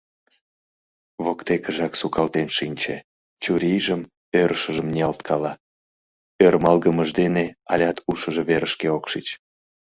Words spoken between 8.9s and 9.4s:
ок шич.